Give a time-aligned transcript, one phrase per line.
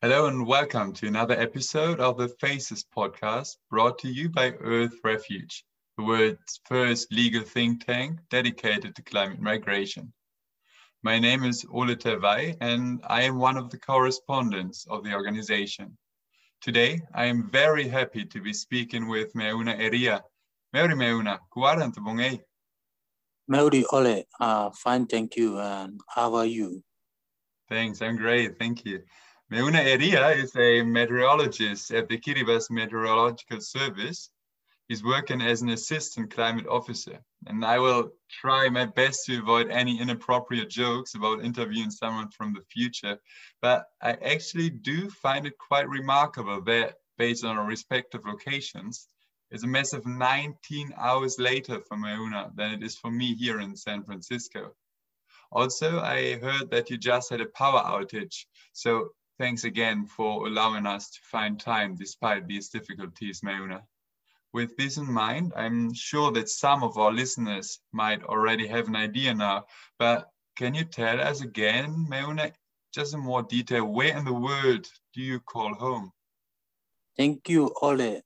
[0.00, 4.94] Hello and welcome to another episode of the Faces podcast brought to you by Earth
[5.02, 5.64] Refuge,
[5.96, 10.12] the world's first legal think tank dedicated to climate migration.
[11.02, 15.98] My name is Ole Terwey and I am one of the correspondents of the organization.
[16.60, 20.20] Today, I am very happy to be speaking with Meuna Eria.
[20.72, 22.38] Meuri Meuna, kuaranta bongei.
[23.50, 25.58] Meuri Ole, uh, fine, thank you.
[25.58, 26.84] And how are you?
[27.68, 29.02] Thanks, I'm great, thank you.
[29.50, 34.28] Meuna Eria is a meteorologist at the Kiribati Meteorological Service.
[34.88, 37.18] He's working as an assistant climate officer.
[37.46, 42.52] And I will try my best to avoid any inappropriate jokes about interviewing someone from
[42.52, 43.18] the future.
[43.62, 49.08] But I actually do find it quite remarkable that, based on our respective locations,
[49.50, 53.74] it's a massive 19 hours later for Meuna than it is for me here in
[53.74, 54.74] San Francisco.
[55.50, 58.44] Also, I heard that you just had a power outage.
[58.74, 63.82] So Thanks again for allowing us to find time despite these difficulties, Meuna.
[64.52, 68.96] With this in mind, I'm sure that some of our listeners might already have an
[68.96, 72.52] idea now, but can you tell us again, Meuna,
[72.92, 76.10] just in more detail, where in the world do you call home?
[77.16, 78.22] Thank you, Ole.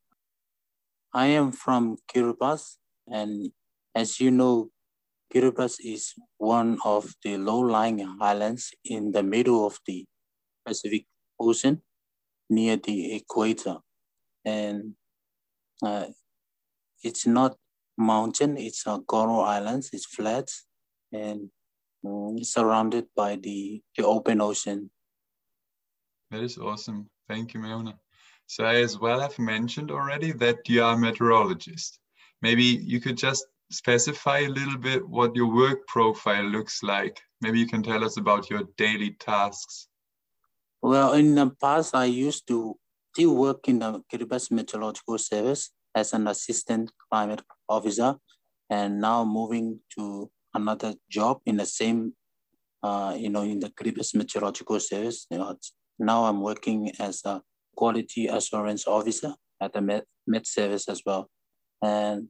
[1.12, 3.53] I am from Kiribati, and
[3.95, 4.70] as you know,
[5.34, 10.06] Kiribati is one of the low-lying islands in the middle of the
[10.64, 11.06] Pacific
[11.43, 11.83] Ocean
[12.48, 13.77] near the equator.
[14.45, 14.95] And
[15.83, 16.07] uh,
[17.03, 17.57] it's not
[17.97, 20.48] mountain, it's a coral islands, it's flat
[21.13, 21.51] and
[22.07, 24.91] um, surrounded by the, the open ocean.
[26.31, 27.11] That is awesome.
[27.29, 27.95] Thank you, Meuna.
[28.47, 32.01] So I as well have mentioned already that you are a meteorologist.
[32.43, 37.20] Maybe you could just specify a little bit what your work profile looks like.
[37.41, 39.89] Maybe you can tell us about your daily tasks.
[40.83, 42.77] Well, in the past, I used to
[43.14, 48.17] still work in the Kiribati Meteorological Service as an assistant climate officer,
[48.68, 52.14] and now moving to another job in the same,
[52.83, 55.27] uh, you know, in the Kiribati Meteorological Service.
[55.30, 55.57] You know,
[56.01, 57.42] now I'm working as a
[57.77, 61.30] quality assurance officer at the Met, Met Service as well.
[61.80, 62.27] And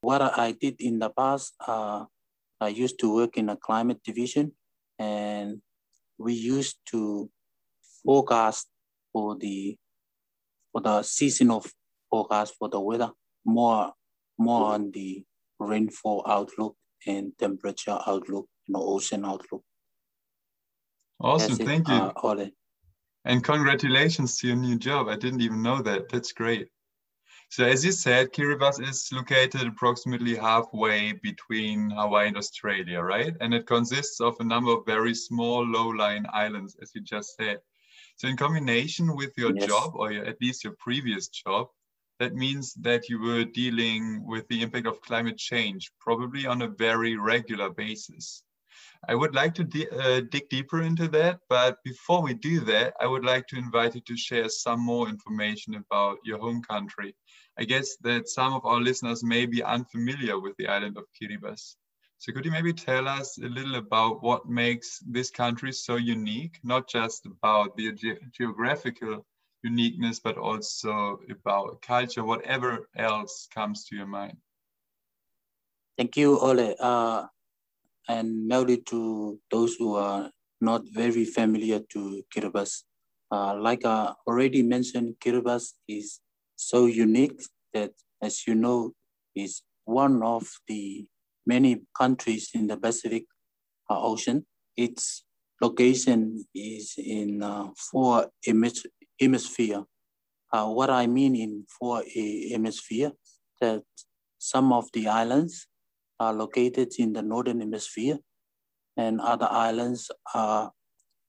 [0.00, 2.06] what I did in the past, uh,
[2.60, 4.56] I used to work in a climate division,
[4.98, 5.62] and
[6.18, 7.30] we used to
[8.06, 8.68] forecast
[9.12, 9.76] for the
[10.72, 11.64] for the seasonal
[12.08, 13.10] forecast for the weather,
[13.44, 13.92] more
[14.38, 15.24] more on the
[15.58, 19.62] rainfall outlook and temperature outlook, you know, ocean outlook.
[21.20, 21.94] Awesome, thank you.
[21.94, 22.46] Uh,
[23.24, 25.08] and congratulations to your new job.
[25.08, 26.08] I didn't even know that.
[26.10, 26.68] That's great.
[27.48, 33.34] So as you said, Kiribati is located approximately halfway between Hawaii and Australia, right?
[33.40, 37.58] And it consists of a number of very small low-lying islands, as you just said.
[38.16, 39.66] So in combination with your yes.
[39.66, 41.68] job, or your, at least your previous job,
[42.18, 46.68] that means that you were dealing with the impact of climate change, probably on a
[46.68, 48.42] very regular basis.
[49.06, 53.06] I would like to uh, dig deeper into that, but before we do that, I
[53.06, 57.14] would like to invite you to share some more information about your home country.
[57.58, 61.76] I guess that some of our listeners may be unfamiliar with the island of Kiribati.
[62.18, 66.58] So could you maybe tell us a little about what makes this country so unique,
[66.64, 69.26] not just about the ge geographical
[69.62, 74.36] uniqueness, but also about culture, whatever else comes to your mind?
[75.98, 76.74] Thank you, Ole.
[76.80, 77.26] Uh,
[78.08, 82.82] and maybe to those who are not very familiar to Kiribati,
[83.30, 86.20] uh, like I already mentioned, Kiribati is
[86.56, 87.40] so unique
[87.74, 88.92] that, as you know,
[89.34, 91.06] is one of the
[91.46, 93.24] many countries in the Pacific
[93.88, 94.44] uh, Ocean.
[94.76, 95.24] Its
[95.60, 98.28] location is in uh, four
[99.18, 99.84] hemisphere.
[100.52, 102.02] Uh, what I mean in four
[102.50, 103.12] hemisphere,
[103.60, 103.82] that
[104.38, 105.66] some of the islands
[106.20, 108.18] are located in the northern hemisphere
[108.96, 110.72] and other islands are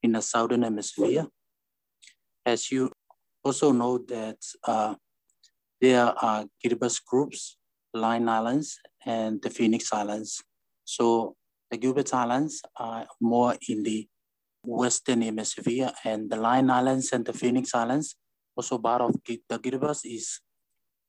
[0.03, 1.27] in the southern hemisphere.
[2.45, 2.91] As you
[3.43, 4.95] also know that uh,
[5.81, 7.57] there are Kiribati groups
[7.93, 10.43] Line Islands and the Phoenix Islands.
[10.83, 11.35] So
[11.71, 14.07] the Gilbert Islands are more in the
[14.63, 18.15] Western Hemisphere and the Line Islands and the Phoenix Islands,
[18.55, 20.41] also part of the Kiribati is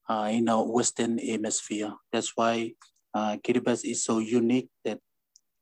[0.08, 1.92] uh, in the Western Hemisphere.
[2.12, 2.74] That's why
[3.12, 4.98] uh, Kiribati is so unique that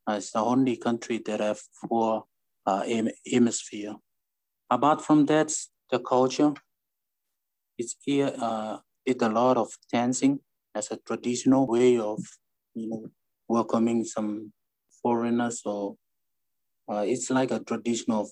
[0.06, 1.58] uh, it's the only country that have
[1.88, 2.24] four
[2.66, 2.84] uh,
[3.24, 3.94] hemisphere.
[4.70, 5.52] Apart from that,
[5.90, 6.52] the culture,
[7.78, 10.40] it's here, uh, did a lot of dancing
[10.76, 12.20] as a traditional way of
[12.74, 13.02] you know
[13.48, 14.52] welcoming some
[15.02, 15.96] foreigners or
[16.92, 18.30] uh, it's like a traditional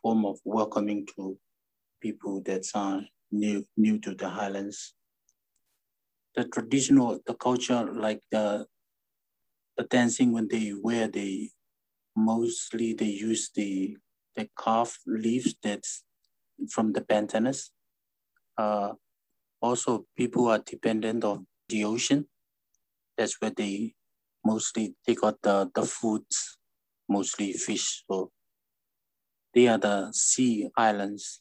[0.00, 1.36] form of welcoming to
[2.00, 4.94] people that are new new to the highlands.
[6.34, 8.66] The traditional, the culture, like the
[9.76, 11.50] the dancing when they wear the
[12.16, 13.96] mostly they use the
[14.36, 16.04] the calf leaves that's
[16.70, 17.70] from the pandanus.
[18.56, 18.92] Uh,
[19.60, 22.26] also, people are dependent on the ocean.
[23.16, 23.94] That's where they
[24.44, 26.58] mostly take out the, the foods,
[27.08, 28.04] mostly fish.
[28.10, 28.30] So
[29.54, 31.40] they are the sea islands.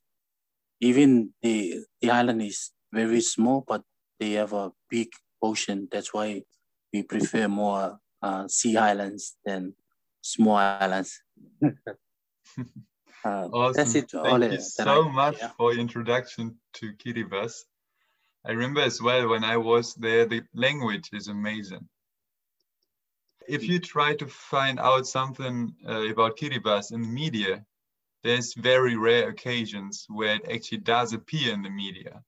[0.80, 3.84] Even the, the island is very small, but
[4.20, 5.10] they have a big
[5.42, 5.88] ocean.
[5.92, 6.44] That's why
[6.94, 9.74] we prefer more uh, sea islands than
[10.22, 11.22] small islands.
[13.24, 13.74] Uh, awesome.
[13.74, 14.10] That's it.
[14.10, 15.52] Thank you so I, much yeah.
[15.56, 17.66] for introduction to Kiribati.
[18.44, 21.88] I remember as well when I was there, the language is amazing.
[23.48, 27.66] If you try to find out something uh, about Kiribati in the media,
[28.24, 32.24] there's very rare occasions where it actually does appear in the media.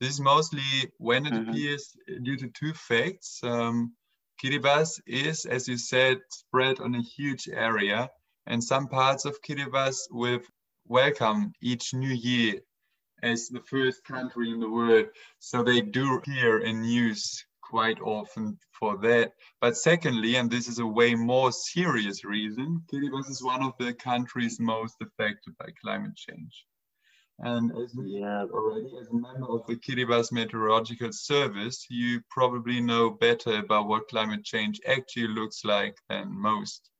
[0.00, 0.62] This is mostly
[0.98, 1.48] when it mm -hmm.
[1.48, 3.42] appears due to two facts.
[3.42, 3.96] Um,
[4.38, 8.10] Kiribati is, as you said, spread on a huge area
[8.46, 10.40] and some parts of Kiribati will
[10.84, 12.60] welcome each new year
[13.22, 15.06] as the first country in the world.
[15.38, 19.32] So they do hear and use quite often for that.
[19.60, 23.92] But secondly, and this is a way more serious reason, Kiribati is one of the
[23.94, 26.66] countries most affected by climate change.
[27.38, 32.80] And as we have already, as a member of the Kiribati Meteorological Service, you probably
[32.80, 36.90] know better about what climate change actually looks like than most.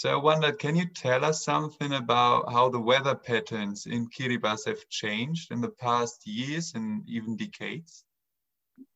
[0.00, 4.68] So I wondered, can you tell us something about how the weather patterns in Kiribati
[4.68, 8.06] have changed in the past years and even decades?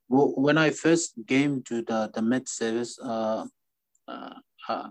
[0.08, 3.44] Well, when I first came to the, the Met service, uh,
[4.08, 4.34] uh,
[4.66, 4.88] uh,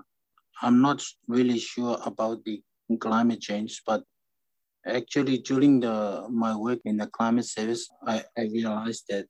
[0.62, 2.62] I'm not really sure about the
[3.00, 4.04] climate change, but
[4.86, 9.26] actually during the my work in the climate service, I, I realized that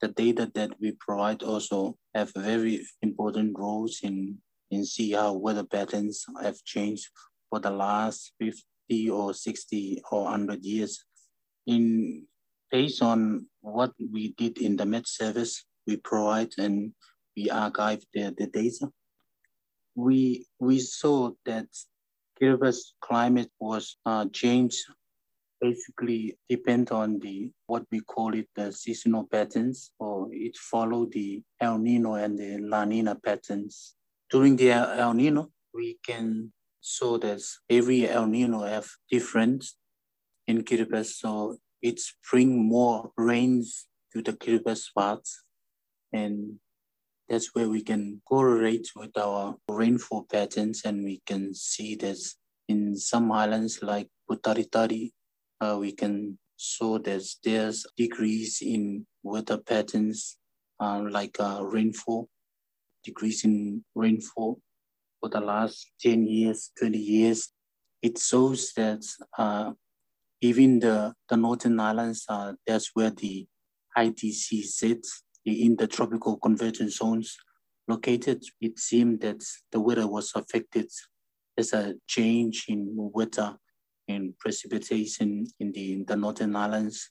[0.00, 4.38] the data that we provide also have very important roles in
[4.70, 7.08] and see how weather patterns have changed
[7.48, 11.04] for the last 50 or 60 or 100 years.
[11.66, 12.26] In
[12.70, 16.92] based on what we did in the Met service, we provide and
[17.36, 18.90] we archive the, the data.
[19.96, 21.66] We, we saw that
[22.40, 24.84] Kiribati climate was uh, changed
[25.60, 31.42] basically depend on the what we call it the seasonal patterns or it follow the
[31.60, 33.94] El Nino and the La Nina patterns
[34.30, 39.64] during the El Nino, we can show that every El Nino have different
[40.46, 41.06] in Kiribati.
[41.06, 45.44] So it's bring more rains to the Kiribati spots.
[46.12, 46.58] And
[47.28, 52.18] that's where we can correlate with our rainfall patterns and we can see that
[52.68, 55.10] in some islands like Butaritari,
[55.60, 60.36] uh, we can show that there's decrease in weather patterns
[60.78, 62.28] uh, like uh, rainfall
[63.04, 64.60] decrease in rainfall
[65.20, 67.52] for the last 10 years, 20 years.
[68.02, 69.04] It shows that
[69.36, 69.72] uh,
[70.40, 73.46] even the, the northern islands, uh, that's where the
[73.96, 77.36] ITC sits, in the tropical convergence zones
[77.88, 78.44] located.
[78.60, 79.42] It seemed that
[79.72, 80.90] the weather was affected.
[81.56, 83.56] There's a change in weather
[84.08, 87.10] and precipitation in the, in the northern islands,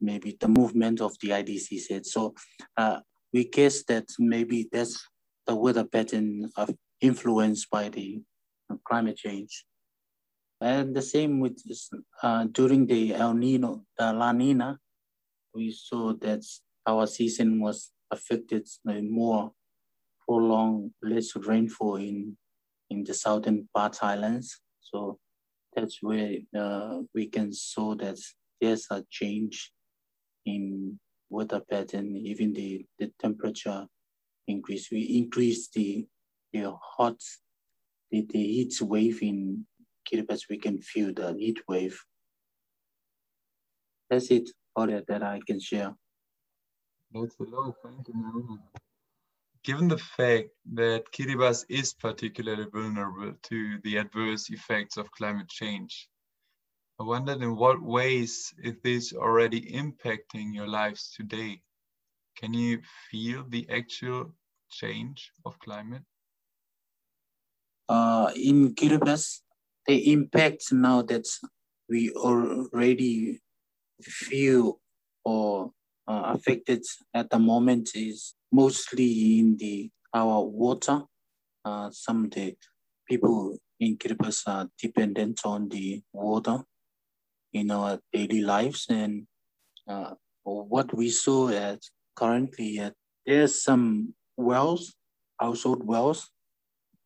[0.00, 2.06] maybe the movement of the ITC set.
[2.06, 2.34] So
[2.76, 3.00] uh,
[3.32, 5.06] we guess that maybe that's
[5.46, 8.22] the weather pattern of influenced by the
[8.84, 9.64] climate change.
[10.60, 11.58] And the same with
[12.22, 14.78] uh, during the El Nino, the La Nina,
[15.54, 16.44] we saw that
[16.86, 19.52] our season was affected by more
[20.26, 22.36] prolonged less rainfall in,
[22.90, 24.60] in the southern part islands.
[24.80, 25.18] So
[25.74, 28.18] that's where uh, we can show that
[28.60, 29.72] there's a change
[30.44, 30.98] in
[31.30, 33.86] weather pattern, even the, the temperature
[34.50, 34.90] increase.
[34.90, 36.06] We increase the,
[36.52, 37.20] the hot,
[38.10, 39.66] the, the heat wave in
[40.06, 41.98] Kiribati, we can feel the heat wave.
[44.08, 45.94] That's it, all that I can share.
[47.12, 48.58] That's a lot, thank you,
[49.62, 56.08] Given the fact that Kiribati is particularly vulnerable to the adverse effects of climate change,
[56.98, 61.62] I wondered in what ways is this already impacting your lives today?
[62.36, 62.80] Can you
[63.10, 64.32] feel the actual
[64.70, 66.02] change of climate?
[67.88, 69.40] Uh, in Kiribati,
[69.86, 71.26] the impact now that
[71.88, 73.40] we already
[74.02, 74.80] feel
[75.24, 75.72] or
[76.06, 76.84] uh, affected
[77.14, 81.02] at the moment is mostly in the our water.
[81.64, 82.56] Uh, some of the
[83.08, 86.64] people in Kiribati are dependent on the water.
[87.52, 88.86] in our daily lives.
[88.88, 89.26] And
[89.88, 91.80] uh, what we saw at
[92.16, 92.94] currently, at,
[93.26, 94.94] there's some wells,
[95.38, 96.30] household wells,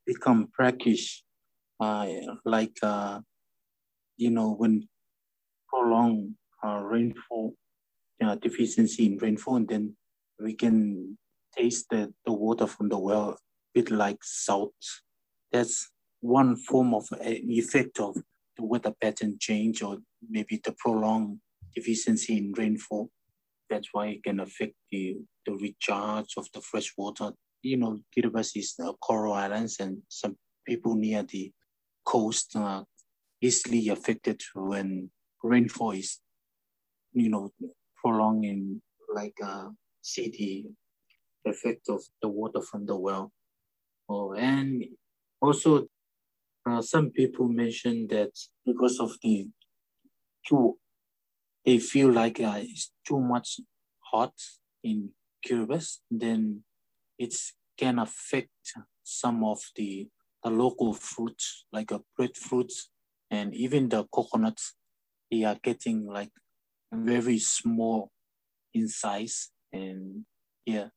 [0.07, 1.23] become brackish,
[1.81, 2.07] uh,
[2.45, 3.21] like, uh,
[4.17, 4.88] you know, when
[5.69, 7.55] prolonged uh, rainfall,
[8.23, 9.97] uh, deficiency in rainfall, and then
[10.41, 11.19] we can
[11.57, 13.37] taste the, the water from the well a
[13.75, 14.75] bit like salt.
[15.53, 18.17] That's one form of effect of
[18.57, 19.99] the weather pattern change or
[20.29, 21.38] maybe the prolonged
[21.75, 23.11] deficiency in rainfall.
[23.71, 25.16] That's why it can affect the,
[25.47, 27.33] the recharge of the fresh water.
[27.62, 31.52] You know, Kiribati is a coral islands and some people near the
[32.04, 32.85] coast are
[33.40, 35.11] easily affected when
[35.42, 36.21] rainfall is,
[37.12, 37.50] you know,
[38.02, 38.83] prolonging
[39.14, 39.68] like uh,
[40.02, 40.28] see
[41.44, 43.33] the effect of the water from the well.
[44.09, 44.85] Oh, and
[45.40, 45.87] also
[46.66, 48.30] uh, some people mentioned that
[48.66, 49.49] because of the
[50.47, 50.78] too,
[51.64, 53.61] they feel like uh, it's too much
[54.00, 54.35] hot
[54.83, 55.11] in
[55.44, 56.62] Kiribati, then
[57.18, 57.35] it
[57.78, 58.50] can affect
[59.02, 60.09] some of the,
[60.42, 62.73] the local fruits, like a breadfruit
[63.30, 64.75] and even the coconuts.
[65.30, 66.30] They are getting like
[66.92, 68.11] very small
[68.73, 69.50] in size.
[69.73, 70.25] And
[70.66, 70.88] yeah,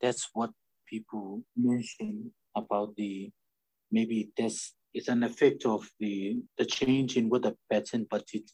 [0.00, 0.50] that's what
[0.88, 3.30] people mention about the
[3.92, 8.50] maybe that's it's an effect of the the change in weather pattern, but it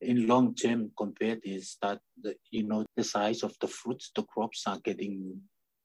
[0.00, 4.22] in long term compared is that the you know the size of the fruits, the
[4.22, 5.40] crops are getting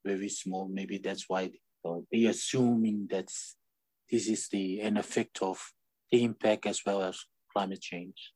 [0.06, 0.68] very small.
[0.68, 1.52] Maybe that's why
[1.86, 3.30] uh, they assuming that
[4.10, 5.60] this is the an effect of
[6.12, 7.20] the impact as well as
[7.54, 8.34] climate change.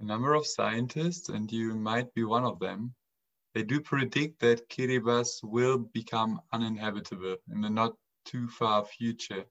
[0.00, 2.94] A number of scientists, and you might be one of them,
[3.54, 7.94] they do predict that Kiribati will become uninhabitable in the not
[8.24, 9.44] too far future.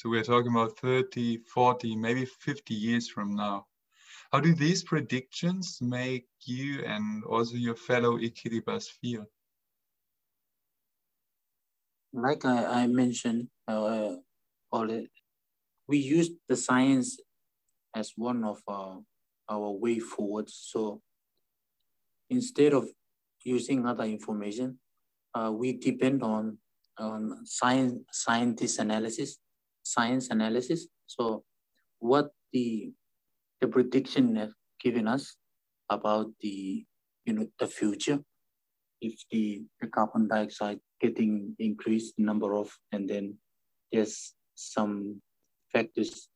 [0.00, 3.66] So we're talking about 30, 40, maybe 50 years from now.
[4.32, 9.26] How do these predictions make you and also your fellow I-Kiribati feel?
[12.14, 14.12] Like I, I mentioned, uh,
[15.86, 17.20] we use the science
[17.94, 19.00] as one of our,
[19.50, 20.48] our way forward.
[20.48, 21.02] So
[22.30, 22.88] instead of
[23.44, 24.78] using other information,
[25.34, 26.56] uh, we depend on
[26.96, 29.36] um, science scientist analysis,
[29.82, 30.86] science analysis.
[31.06, 31.44] So
[31.98, 32.92] what the
[33.60, 35.36] the prediction has given us
[35.90, 36.84] about the
[37.24, 38.20] you know the future,
[39.00, 43.36] if the, the carbon dioxide getting increased number of and then
[43.92, 45.20] there's some
[45.72, 46.28] factors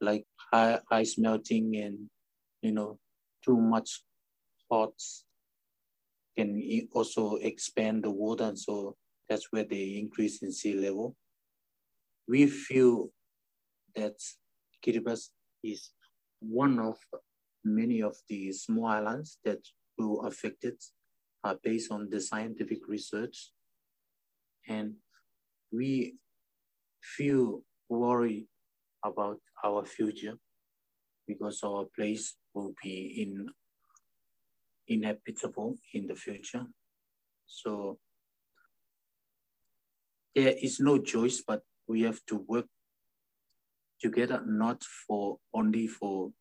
[0.00, 1.98] like high ice melting and
[2.62, 2.98] you know
[3.44, 4.02] too much
[4.70, 4.94] hot
[6.36, 6.60] can
[6.92, 8.96] also expand the water and so
[9.28, 11.16] that's where the increase in sea level.
[12.32, 13.10] We feel
[13.94, 14.16] that
[14.82, 15.28] Kiribati
[15.62, 15.90] is
[16.40, 16.96] one of
[17.62, 19.58] many of the small islands that
[19.98, 20.82] will affect it
[21.44, 23.50] uh, based on the scientific research.
[24.66, 24.94] And
[25.70, 26.16] we
[27.02, 28.46] feel worried
[29.04, 30.38] about our future
[31.28, 33.50] because our place will be in
[34.88, 36.64] inhabitable in the future.
[37.46, 37.98] So
[40.34, 41.60] there is no choice, but
[41.92, 42.66] we have to work
[44.00, 46.32] together, not for only for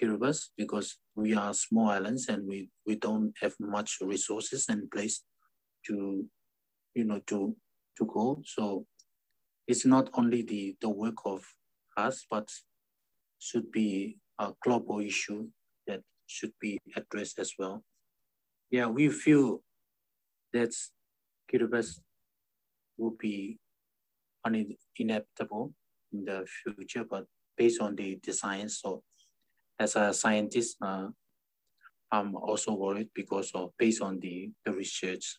[0.00, 5.22] Kiribati, because we are small islands and we, we don't have much resources and place
[5.86, 6.24] to,
[6.94, 7.54] you know, to,
[7.98, 8.40] to go.
[8.44, 8.86] So
[9.68, 11.44] it's not only the, the work of
[11.96, 12.48] us, but
[13.38, 15.48] should be a global issue
[15.86, 17.84] that should be addressed as well.
[18.70, 19.60] Yeah, we feel
[20.54, 20.72] that
[21.52, 22.00] Kiribati
[22.96, 23.58] will be
[24.54, 25.72] inevitable
[26.12, 27.26] in the future, but
[27.56, 28.68] based on the design.
[28.68, 29.02] So
[29.78, 31.08] as a scientist, uh,
[32.12, 35.38] I'm also worried because of based on the, the research.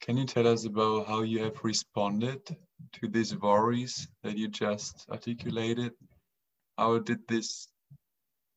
[0.00, 2.40] Can you tell us about how you have responded
[2.94, 5.92] to these worries that you just articulated?
[6.76, 7.68] How did this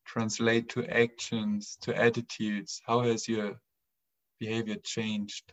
[0.04, 2.82] translate to actions, to attitudes?
[2.84, 3.58] How has your
[4.38, 5.52] behavior changed?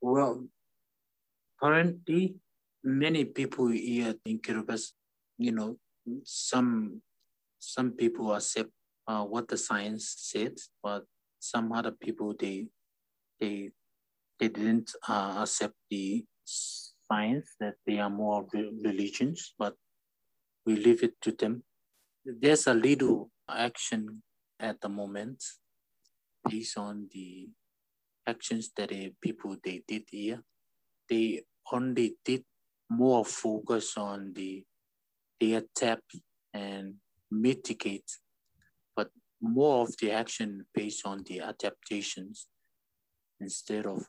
[0.00, 0.46] Well,
[1.60, 2.36] currently,
[2.82, 4.92] many people here in Kiribati,
[5.38, 5.78] you know,
[6.24, 7.02] some
[7.58, 8.70] some people accept
[9.06, 11.04] uh, what the science said, but
[11.40, 12.66] some other people they
[13.40, 13.70] they
[14.38, 19.74] they didn't uh, accept the science that they are more religions, but
[20.64, 21.64] we leave it to them.
[22.24, 24.22] There's a little action
[24.60, 25.42] at the moment
[26.48, 27.48] based on the
[28.26, 30.42] actions that uh, people they did here,
[31.08, 32.44] they only did
[32.90, 34.64] more focus on the
[35.40, 36.16] adapt
[36.54, 36.94] and
[37.30, 38.10] mitigate,
[38.96, 39.10] but
[39.40, 42.48] more of the action based on the adaptations
[43.40, 44.06] instead of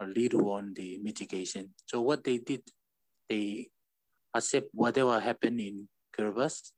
[0.00, 1.70] a little on the mitigation.
[1.86, 2.62] So what they did,
[3.28, 3.68] they
[4.34, 6.70] accept whatever happened in Kiribati,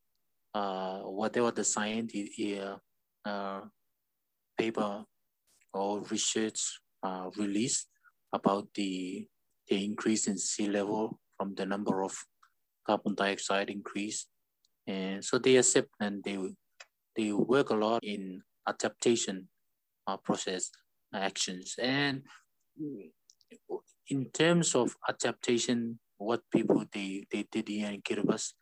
[0.55, 2.77] uh, whatever the science uh,
[3.29, 3.61] uh,
[4.57, 5.05] paper
[5.73, 7.89] or research uh, released
[8.33, 9.27] about the,
[9.69, 12.17] the increase in sea level from the number of
[12.87, 14.27] carbon dioxide increase.
[14.87, 16.39] And so they accept and they,
[17.17, 19.49] they work a lot in adaptation
[20.07, 20.71] uh, process
[21.13, 21.75] actions.
[21.81, 22.23] And
[24.09, 28.53] in terms of adaptation, what people they, they did here in Kiribati,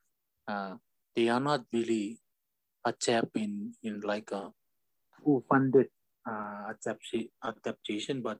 [0.48, 0.74] uh,
[1.14, 2.18] they are not really
[2.84, 4.50] adapt in, in like a
[5.22, 5.88] full funded
[6.28, 8.38] uh, adaptation, adaptation, but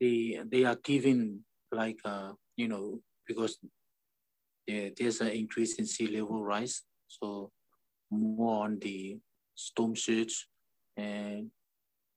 [0.00, 1.40] they they are giving
[1.72, 3.58] like uh, you know because
[4.66, 7.50] there, there's an increase in sea level rise, so
[8.10, 9.18] more on the
[9.54, 10.48] storm surge
[10.96, 11.50] and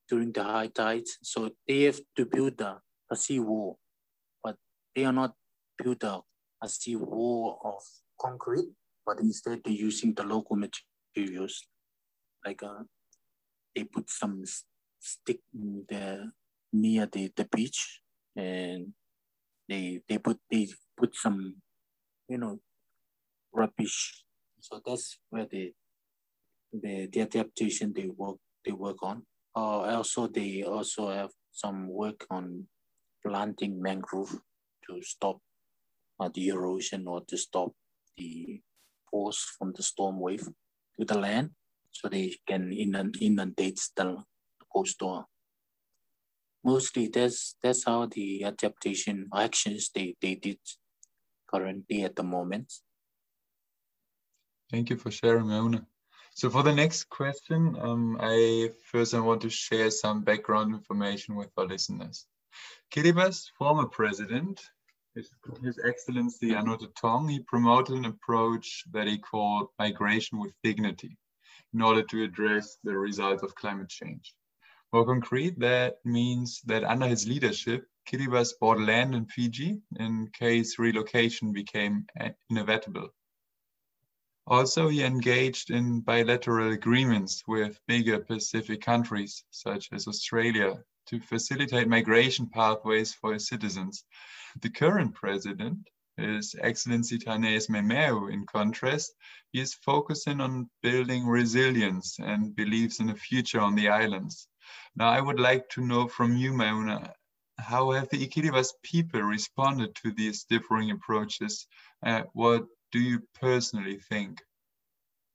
[0.07, 1.17] during the high tides.
[1.23, 2.79] So they have to build a,
[3.09, 3.79] a sea wall,
[4.43, 4.55] but
[4.95, 5.33] they are not
[5.81, 6.21] build a,
[6.61, 7.81] a sea wall of
[8.19, 8.69] concrete,
[9.05, 11.67] but instead they're using the local materials.
[12.45, 12.83] Like uh,
[13.75, 14.43] they put some
[14.99, 16.31] stick there
[16.73, 18.01] near the, the beach
[18.35, 18.93] and
[19.71, 20.67] they they put they
[20.99, 21.55] put some
[22.27, 22.59] you know
[23.53, 24.23] rubbish.
[24.59, 25.73] So that's where the
[26.73, 29.23] the, the adaptation they work they work on.
[29.55, 32.67] Uh, also, they also have some work on
[33.25, 34.31] planting mangrove
[34.87, 35.39] to stop
[36.19, 37.71] uh, the erosion or to stop
[38.17, 38.61] the
[39.09, 40.47] force from the storm wave
[40.97, 41.49] to the land
[41.91, 44.23] so they can inund- inundate the
[44.73, 45.27] coastal.
[46.63, 50.59] Mostly that's that's how the adaptation actions they, they did
[51.47, 52.71] currently at the moment.
[54.71, 55.85] Thank you for sharing, Mauna.
[56.33, 61.35] So for the next question, um, I first I want to share some background information
[61.35, 62.25] with our listeners.
[62.93, 64.61] Kiribati's former president,
[65.15, 65.29] His,
[65.63, 71.17] His Excellency Anote Tong, he promoted an approach that he called migration with dignity
[71.73, 74.33] in order to address the results of climate change.
[74.93, 80.77] More concrete, that means that under his leadership, Kiribati bought land in Fiji in case
[80.77, 82.05] relocation became
[82.49, 83.09] inevitable.
[84.47, 91.87] Also, he engaged in bilateral agreements with bigger Pacific countries, such as Australia, to facilitate
[91.87, 94.03] migration pathways for his citizens.
[94.61, 99.13] The current president, His Excellency Taneti Maamau, in contrast,
[99.53, 104.47] he is focusing on building resilience and believes in a future on the islands.
[104.95, 107.13] Now, I would like to know from you, Mauna,
[107.57, 111.67] how have the Kiribati people responded to these differing approaches?
[112.05, 114.41] Uh, what do you personally think?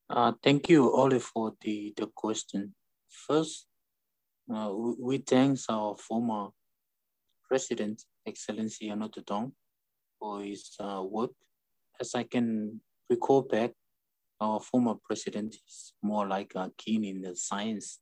[0.09, 2.75] Uh, thank you, Olive, for the, the question.
[3.09, 3.67] First,
[4.55, 6.49] uh, we, we thank our former
[7.49, 9.53] President, Excellency Anote Tong,
[10.19, 11.31] for his uh, work.
[12.01, 13.73] As I can recall back,
[14.41, 18.01] our former president is more like a keen in the science.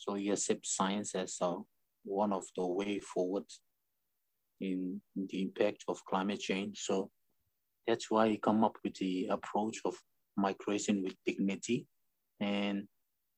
[0.00, 1.56] So he accepts science as uh,
[2.04, 3.44] one of the way forward
[4.58, 6.78] in, the impact of climate change.
[6.80, 7.10] So
[7.86, 9.94] that's why he come up with the approach of
[10.38, 11.86] migration with dignity.
[12.40, 12.88] And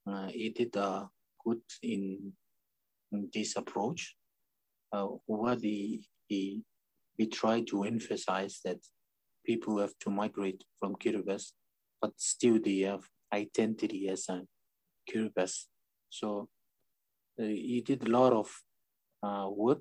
[0.09, 1.07] uh, he did uh,
[1.45, 2.33] good in,
[3.11, 4.15] in this approach.
[4.93, 5.09] Uh,
[5.61, 8.79] he, he tried to emphasize that
[9.45, 11.51] people have to migrate from Kiribati,
[12.01, 13.03] but still they have
[13.35, 14.43] identity as a
[15.11, 15.67] Kiribati.
[16.13, 16.49] So
[17.41, 18.49] uh, he did a lot of
[19.23, 19.81] uh, work,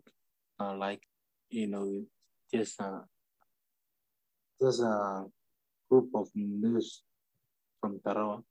[0.59, 1.03] uh, like,
[1.49, 2.05] you know,
[2.53, 2.79] just
[4.59, 5.25] there's a
[5.89, 7.03] group of nurses
[7.81, 8.43] from Tarawa.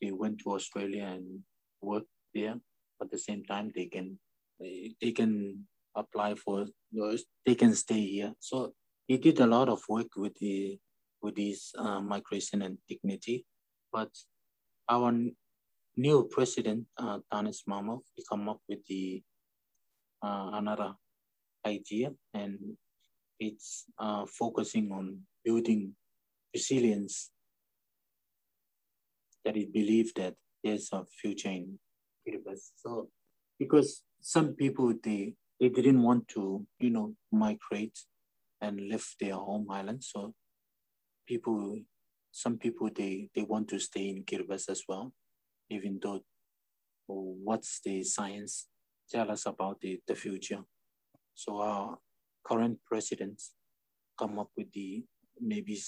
[0.00, 1.40] They went to Australia and
[1.82, 2.56] worked there.
[3.02, 4.18] At the same time, they can
[4.60, 6.66] they can apply for.
[7.46, 8.34] They can stay here.
[8.38, 8.74] So
[9.08, 10.78] he did a lot of work with the
[11.22, 13.46] with this uh, migration and dignity.
[13.92, 14.10] But
[14.88, 15.12] our
[16.00, 19.22] new president, uh, Taneti Maamau, he come up with the
[20.22, 20.94] uh, another
[21.66, 22.58] idea, and
[23.38, 25.94] it's uh, focusing on building
[26.54, 27.30] resilience
[29.44, 31.78] that he believed that there's a future in
[32.26, 32.70] Kiribati.
[32.76, 33.08] So
[33.58, 37.98] because some people they they didn't want to, you know, migrate
[38.60, 40.02] and leave their home island.
[40.04, 40.34] So
[41.26, 41.78] people
[42.32, 45.12] some people they they want to stay in Kiribati as well,
[45.70, 46.20] even though
[47.06, 48.68] what's the science
[49.10, 50.60] tell us about the, the future.
[51.34, 51.98] So our
[52.44, 53.52] current presidents
[54.18, 55.02] come up with the
[55.40, 55.80] maybe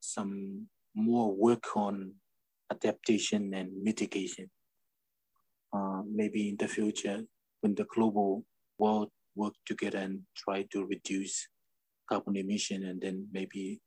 [0.00, 2.12] some more work on
[2.70, 4.50] adaptation and mitigation.
[5.72, 7.22] Uh, maybe in the future,
[7.60, 8.44] when the global
[8.78, 11.48] world work together and try to reduce
[12.08, 13.80] carbon emission, and then maybe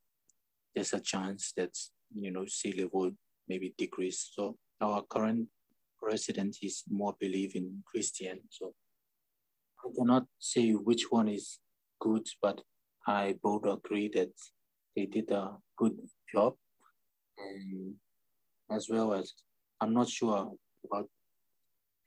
[0.76, 1.72] there's a chance that
[2.16, 3.12] you know sea level
[3.48, 4.30] maybe decrease.
[4.34, 5.48] So our current
[6.02, 8.40] president is more believe in Christian.
[8.50, 8.74] So
[9.84, 11.60] I cannot say which one is
[12.00, 12.62] good, but
[13.08, 14.32] I both agree that
[14.96, 15.98] they did a good
[16.32, 16.56] job.
[17.38, 17.96] And
[18.70, 19.34] as well as
[19.82, 20.52] I'm not sure
[20.86, 21.10] about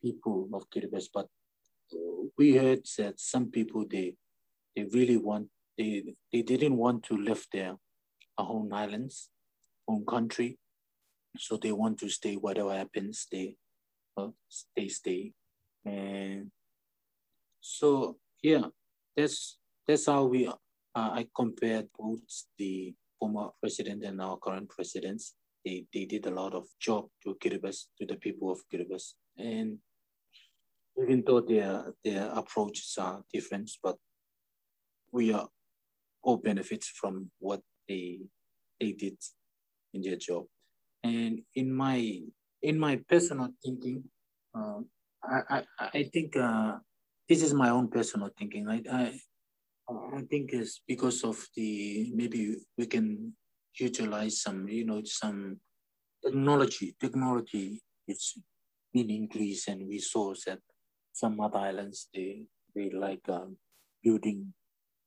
[0.01, 1.27] people of Kiribati, but
[2.37, 4.15] we heard that some people they
[4.75, 7.75] they really want they they didn't want to live their
[8.37, 9.29] own islands,
[9.87, 10.57] own country,
[11.37, 13.27] so they want to stay whatever happens.
[13.31, 13.55] They
[14.17, 15.33] uh, stay stay,
[15.85, 16.51] and
[17.61, 18.65] so yeah,
[19.15, 20.53] that's that's how we uh,
[20.95, 22.19] I compared both
[22.57, 25.35] the former president and our current presidents.
[25.65, 29.13] They, they did a lot of job to Kiribati, to the people of Kiribati.
[29.37, 29.77] And
[31.01, 33.95] even though their their approaches are different, but
[35.11, 35.47] we are
[36.21, 38.19] all benefit from what they
[38.79, 39.17] they did
[39.93, 40.45] in their job.
[41.03, 42.21] And in my
[42.61, 44.03] in my personal thinking,
[44.55, 44.79] uh,
[45.23, 46.77] I, I I think uh,
[47.27, 48.67] this is my own personal thinking.
[48.69, 49.19] I I
[49.89, 53.33] I think it's because of the maybe we can
[53.79, 55.59] utilize some you know some
[56.23, 56.95] technology.
[56.99, 58.37] Technology is
[58.93, 60.59] in increased and we saw that
[61.11, 63.57] some other islands they they like um,
[64.03, 64.53] building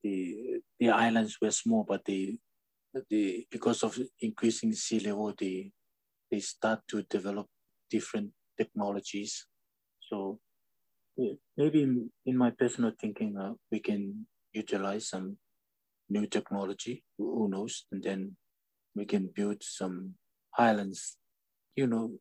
[0.03, 2.39] the the islands were small, but they
[3.11, 5.73] they because of increasing sea level, they
[6.31, 7.47] they start to develop
[7.91, 9.47] different technologies.
[10.11, 10.41] So
[11.57, 15.39] maybe in, in my personal thinking, uh, we can utilize some
[16.09, 17.05] new technology.
[17.19, 17.87] Who knows?
[17.93, 18.37] And then
[18.95, 20.15] we can build some
[20.57, 21.17] islands.
[21.75, 22.13] You know,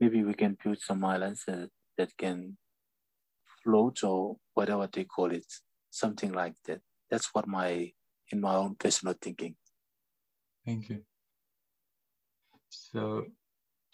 [0.00, 1.66] maybe we can build some islands uh,
[1.96, 2.56] that can
[3.62, 5.46] float or whatever they call it,
[5.90, 6.80] something like that.
[7.10, 7.92] That's what my
[8.30, 9.56] in my own personal thinking.
[10.64, 11.04] Thank you.
[12.92, 13.26] So,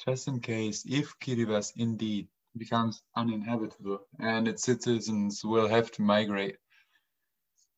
[0.04, 6.56] just in case, if Kiribati indeed becomes uninhabitable and its citizens will have to migrate,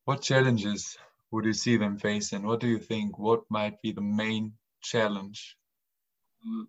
[0.04, 0.96] what challenges
[1.30, 2.42] would you see them facing?
[2.42, 3.18] What do you think?
[3.18, 5.56] What might be the main challenge?
[6.46, 6.66] Mm,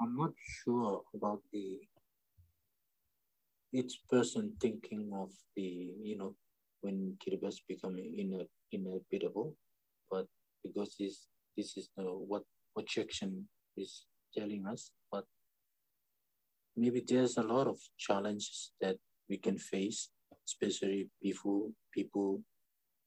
[0.00, 0.32] I'm not
[0.64, 1.80] sure about the
[3.72, 6.34] each person thinking of the you know
[6.82, 9.56] when Kiribati become in inhabitable,
[10.10, 10.26] but
[10.62, 11.26] because this
[11.56, 14.04] this is what what section is
[14.36, 15.24] telling us, but
[16.76, 18.96] maybe there's a lot of challenges that
[19.28, 20.10] we can face,
[20.46, 22.42] especially before people,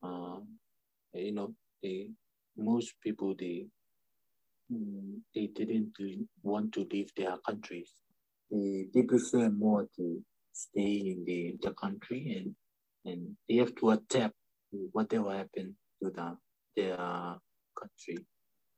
[0.03, 0.39] uh,
[1.13, 1.53] you know,
[1.83, 2.09] they
[2.57, 3.67] most people they
[4.71, 5.93] mm, they didn't
[6.41, 7.91] want to leave their countries.
[8.49, 12.55] They, they prefer more to stay in the, the country and
[13.05, 14.33] and they have to adapt
[14.91, 16.37] whatever happened to the,
[16.75, 16.97] their
[17.79, 18.25] country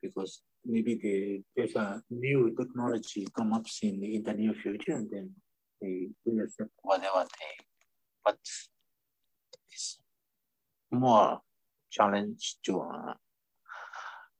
[0.01, 5.09] because maybe they, there's a new technology come up in, in the near future and
[5.11, 5.31] then
[5.81, 7.65] they will accept whatever they
[8.25, 8.37] but
[9.71, 9.99] it's
[10.91, 11.39] more
[11.89, 13.13] challenge to uh,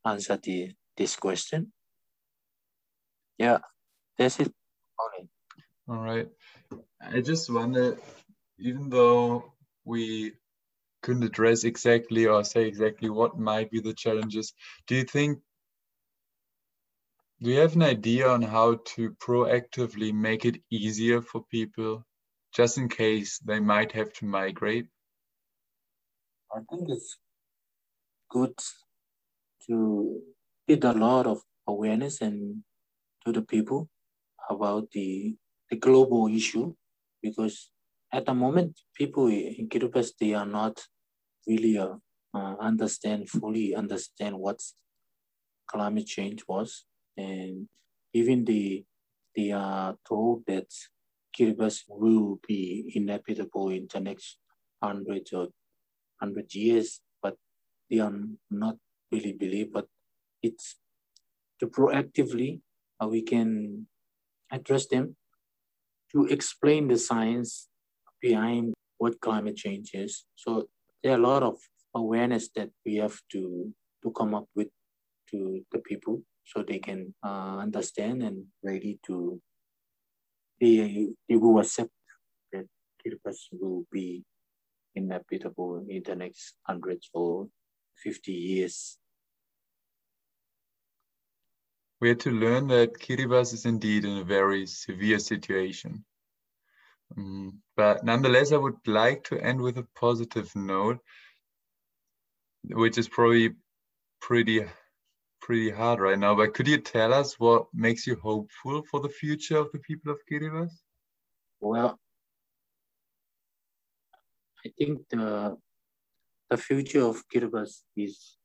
[0.05, 1.71] answer the this question.
[3.38, 3.60] Yeah
[4.17, 4.51] that's it.
[5.89, 6.27] All right.
[7.01, 7.97] I just wonder,
[8.60, 9.53] even though
[9.86, 10.34] we
[11.01, 14.53] couldn't address exactly or say exactly what might be the challenges,
[14.86, 15.39] do you think,
[17.41, 22.06] do you have an idea on how to proactively make it easier for people
[22.54, 24.88] just in case they might have to migrate?
[26.54, 27.17] I think it's
[28.30, 28.60] good
[29.67, 30.21] to
[30.67, 32.63] get a lot of awareness and
[33.25, 33.89] to the people
[34.49, 35.36] about the,
[35.69, 36.73] the global issue
[37.21, 37.69] because
[38.12, 40.84] at the moment, people in Kiribati, they are not
[41.47, 41.95] really uh,
[42.34, 44.60] uh, understand, fully understand what
[45.67, 46.86] climate change was.
[47.19, 47.67] And
[48.13, 48.86] even they,
[49.36, 50.69] they are told that
[51.36, 54.38] Kiribati will be inevitable in the next
[54.82, 55.47] hundred or
[56.19, 57.36] hundred years, but
[57.89, 58.13] they are
[58.49, 58.77] not
[59.12, 59.73] really believe.
[59.73, 59.88] But
[60.41, 60.75] it's
[61.60, 62.62] to proactively
[63.01, 63.88] uh, we can
[64.51, 65.15] address them
[66.12, 67.67] to explain the science
[68.21, 70.25] behind what climate change is.
[70.36, 70.69] So
[71.03, 71.58] there are a lot of
[71.95, 74.69] awareness that we have to, to come up with
[75.32, 79.41] to the people so they can uh, understand and ready to,
[80.59, 81.91] they, they will accept
[82.51, 82.65] that
[82.99, 84.23] Kiribati will be
[84.95, 87.47] inhabitable in the next hundreds or
[88.03, 88.97] 50 years.
[92.01, 96.05] we had to learn that Kiribati is indeed in a very severe situation.
[97.17, 100.99] Um, but nonetheless, I would like to end with a positive note,
[102.63, 103.55] which is probably
[104.21, 104.65] pretty
[105.49, 106.35] pretty hard right now.
[106.35, 110.12] But could you tell us what makes you hopeful for the future of the people
[110.12, 110.69] of Kiribati?
[111.59, 111.99] Well,
[114.63, 115.57] I think the
[116.51, 118.38] the future of Kiribati is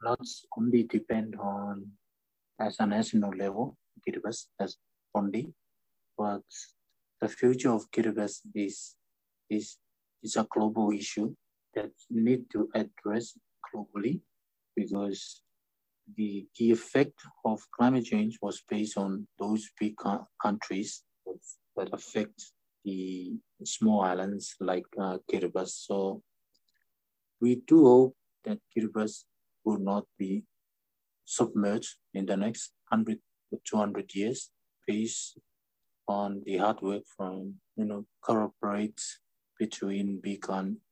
[0.00, 0.20] not
[0.56, 1.90] only depend on
[2.60, 4.76] as a national level, Kiribati as
[5.12, 5.52] only,
[6.16, 6.46] but
[7.20, 8.94] the future of Kiribati is
[9.50, 9.76] is
[10.22, 11.34] is a global issue
[11.74, 14.20] that need to address globally
[14.76, 15.42] because
[16.14, 19.94] the, the effect of climate change was based on those big
[20.40, 21.02] countries
[21.76, 22.52] that affect
[22.84, 23.32] the
[23.64, 25.68] small islands like uh, Kiribati.
[25.68, 26.22] So
[27.40, 29.24] we do hope that Kiribati
[29.64, 30.44] will not be
[31.24, 33.18] submerged in the next 100
[33.52, 34.50] to 200 years
[34.86, 35.38] based
[36.08, 39.00] on the hard work from, you know, corporate
[39.58, 40.46] between big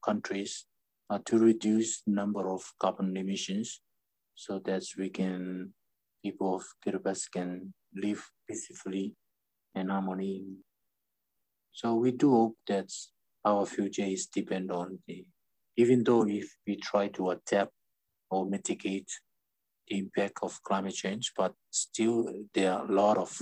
[0.05, 0.67] countries
[1.11, 3.81] uh, to reduce number of carbon emissions
[4.35, 5.73] so that we can,
[6.23, 9.15] people of Kiribati can live peacefully
[9.75, 10.45] and harmony.
[11.73, 12.91] So we do hope that
[13.45, 15.25] our future is depend on the,
[15.77, 17.73] even though if we try to adapt
[18.31, 19.11] or mitigate
[19.89, 23.37] the impact of climate change, but still there are a lot of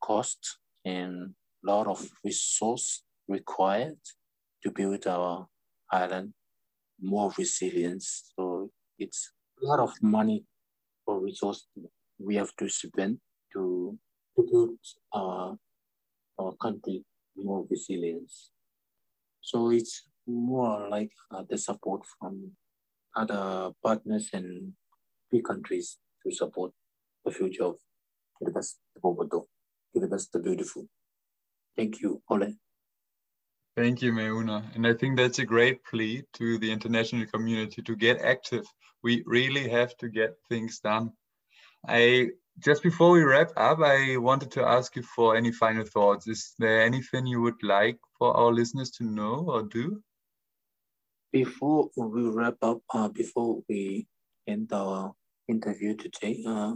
[0.00, 3.98] costs and a lot of resource required
[4.62, 5.46] to build our
[5.90, 6.32] island
[7.00, 8.32] more resilience.
[8.36, 10.44] So it's a lot of money
[11.06, 11.66] or resource
[12.18, 13.18] we have to spend
[13.52, 13.98] to,
[14.36, 14.78] to build
[15.12, 15.56] our,
[16.38, 17.04] our country
[17.36, 18.50] more resilience.
[19.40, 22.52] So it's more like uh, the support from
[23.16, 24.72] other partners and
[25.30, 26.72] big countries to support
[27.24, 27.76] the future of
[28.40, 29.44] Kiribati Bobodo,
[29.94, 30.86] Kiribati the beautiful.
[31.76, 32.54] Thank you, Ole.
[33.74, 34.62] Thank you, Meuna.
[34.74, 38.66] And I think that's a great plea to the international community to get active.
[39.02, 41.12] We really have to get things done.
[41.88, 46.28] I just before we wrap up, I wanted to ask you for any final thoughts.
[46.28, 50.02] Is there anything you would like for our listeners to know or do?
[51.32, 54.06] Before we wrap up, uh, before we
[54.46, 55.14] end our
[55.48, 56.74] interview today, uh,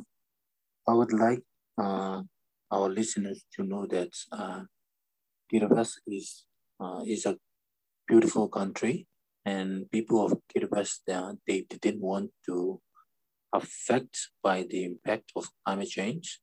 [0.89, 1.43] I would like
[1.77, 2.23] uh,
[2.71, 4.63] our listeners to know that uh,
[5.53, 6.47] Kiribati is
[6.81, 7.37] uh, is a
[8.09, 9.07] beautiful country,
[9.45, 12.81] and people of Kiribati uh, they didn't want to
[13.53, 16.41] affect by the impact of climate change,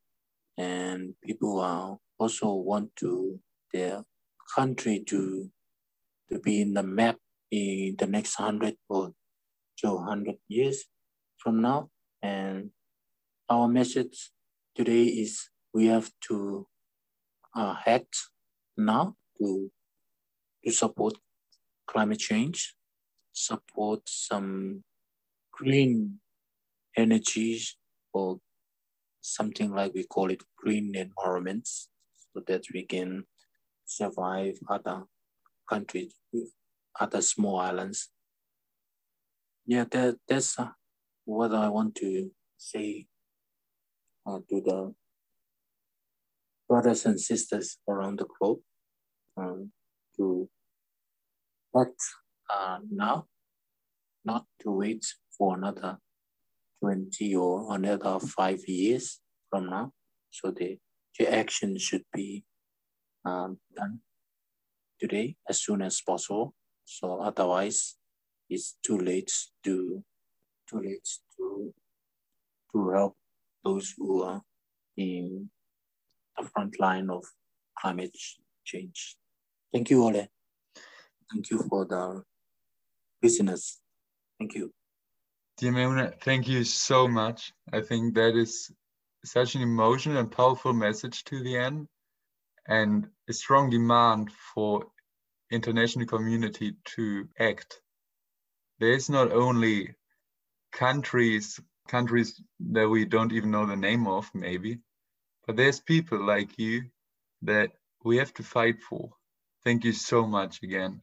[0.58, 3.40] and people uh, also want to
[3.74, 4.04] their
[4.56, 5.50] country to
[6.32, 7.18] to be in the map
[7.52, 9.14] in the next hundred or
[9.80, 10.86] two hundred years
[11.38, 11.90] from now.
[12.22, 12.72] And
[13.50, 14.32] our message
[14.76, 16.68] today is we have to
[17.56, 18.16] uh, act
[18.78, 19.70] now to
[20.66, 21.16] to support
[21.88, 22.76] climate change,
[23.34, 24.84] support some
[25.52, 26.20] green
[26.96, 27.78] energies
[28.14, 28.40] or
[29.22, 31.90] something like we call it green environments
[32.34, 33.26] so that we can
[33.86, 35.04] survive other
[35.70, 36.16] countries,
[37.00, 38.10] other small islands.
[39.66, 40.70] Yeah, that, that's uh,
[41.26, 43.08] what I want to say
[44.26, 44.94] uh, to the
[46.68, 48.60] brothers and sisters around the globe.
[49.38, 49.72] Um,
[50.18, 50.50] to
[51.80, 52.02] act
[52.50, 53.26] uh, now,
[54.26, 55.06] not to wait
[55.38, 55.98] for another
[56.82, 59.92] 20 or another five years from now.
[60.32, 60.78] So the,
[61.18, 62.44] the action should be
[63.26, 64.00] um, done
[65.00, 66.54] today as soon as possible.
[66.86, 67.96] So otherwise,
[68.50, 69.32] it's too late
[69.64, 70.04] to
[70.70, 71.74] too late to
[72.72, 73.16] to help
[73.64, 74.42] those who are
[74.98, 75.50] in
[76.38, 77.24] the front line of
[77.80, 78.16] climate
[78.66, 79.18] change.
[79.74, 80.28] Thank you, Ole.
[81.32, 82.24] Thank you for the
[83.22, 83.80] listeners.
[84.38, 84.72] Thank you.
[85.58, 87.54] Dear Meuna, thank you so much.
[87.72, 88.72] I think that is
[89.26, 91.88] such an emotional and powerful message to the end
[92.68, 94.86] and a strong demand for
[95.52, 97.82] international community to act.
[98.80, 99.96] There is not only
[100.72, 104.80] countries countries that we don't even know the name of maybe,
[105.46, 106.84] but there's people like you
[107.42, 107.72] that
[108.04, 109.10] we have to fight for.
[109.64, 111.02] Thank you so much again.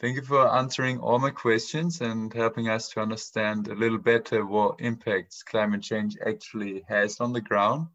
[0.00, 4.44] Thank you for answering all my questions and helping us to understand a little better
[4.44, 7.86] what impacts climate change actually has on the ground.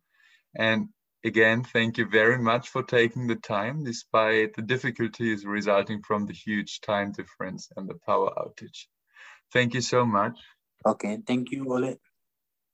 [0.55, 0.89] And
[1.25, 6.33] again, thank you very much for taking the time despite the difficulties resulting from the
[6.33, 8.85] huge time difference and the power outage.
[9.51, 10.37] Thank you so much.
[10.85, 11.97] Okay, thank you, Ole.